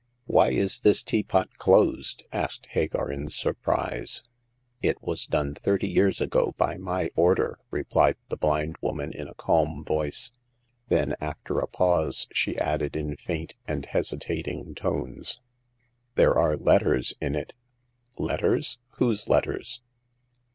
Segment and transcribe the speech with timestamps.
[0.25, 4.23] "Why is this teapot closed?" asked Hagar in surprise.
[4.81, 9.35] It was done thirty years ago by my order," replied the blind woman, in a
[9.35, 10.31] calm voice;
[10.87, 15.39] then, after a pause, she added in faint and hestitating tones:
[16.15, 17.53] There are letters in it.""
[18.17, 18.79] Letters?
[18.97, 19.81] Whose letters